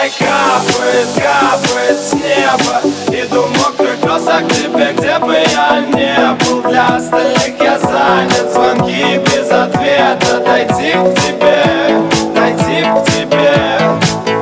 [0.00, 2.80] пускай капает, капает с неба.
[3.08, 6.62] Иду мокрый кросса к тебе, где бы я не был?
[6.70, 10.40] Для остальных я занят, звонки без ответа.
[10.44, 12.00] Дойти к тебе,
[12.34, 13.78] дойти к тебе.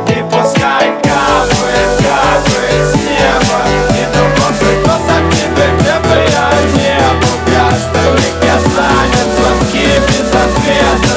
[0.08, 3.58] И пускай капает, капает с неба.
[3.98, 7.36] Иду мокрый кросса к тебе, где бы я не был?
[7.46, 11.07] Для остальных я занят, звонки без ответа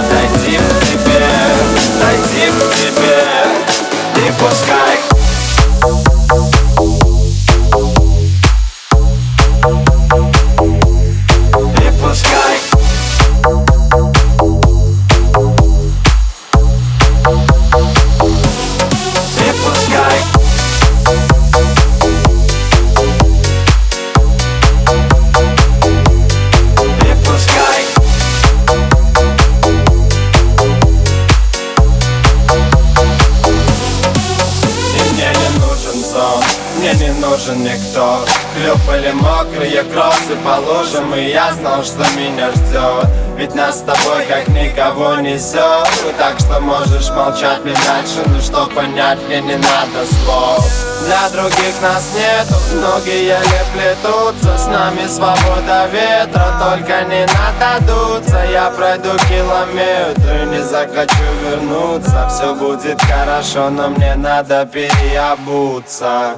[37.12, 43.10] не нужен никто Хлюпали мокрые кроссы по лужам И я знал, что меня ждет.
[43.38, 48.68] Ведь нас с тобой как никого несет Так что можешь молчать мне дальше Но что
[48.68, 50.66] понять мне не надо слов.
[51.06, 54.56] Для других нас нету, ноги еле плетутся.
[54.56, 62.30] С нами свобода ветра, только не надо дуться Я пройду километры, не захочу вернуться.
[62.30, 66.36] Все будет хорошо, но мне надо переобуться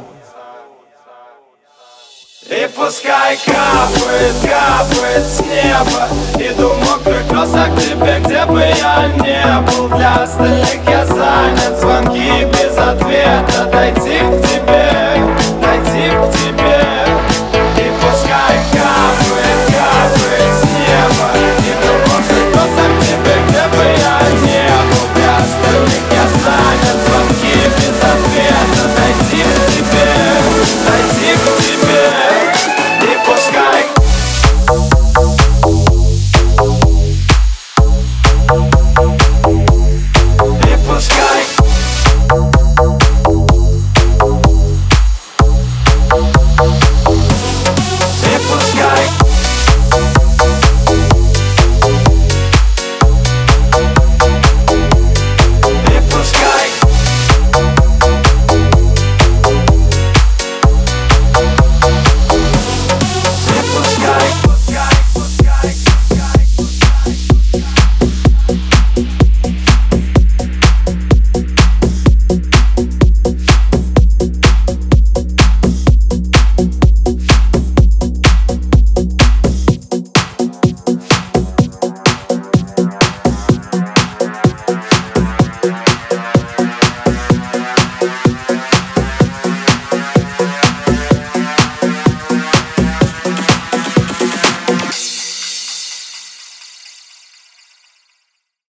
[2.50, 6.08] и пускай капает, капает с неба.
[6.36, 9.88] Иду мокрый кросса к тебе, где бы я не был.
[9.90, 12.16] Для остальных я занят, звонок